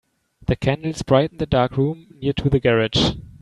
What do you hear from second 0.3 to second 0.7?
The